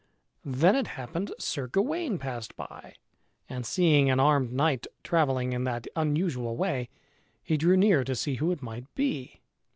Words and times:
Then 0.43 0.75
it 0.75 0.87
happened 0.97 1.31
Sir 1.37 1.67
Gawain 1.67 2.17
passed 2.17 2.55
by 2.57 2.95
and 3.47 3.67
seeing 3.67 4.09
an 4.09 4.19
armed 4.19 4.51
knight 4.51 4.87
travelling 5.03 5.53
in 5.53 5.63
that 5.65 5.85
unusual 5.95 6.57
way 6.57 6.89
he 7.43 7.55
drew 7.55 7.77
near 7.77 8.03
to 8.05 8.15
see 8.15 8.33
who 8.37 8.49
it 8.51 8.63
might 8.63 8.91
be. 8.95 9.41